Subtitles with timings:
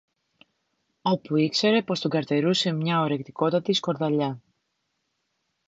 [1.01, 4.41] όπου ήξερε πως τον καρτερούσε μια ορεκτικότατη σκορδαλιά.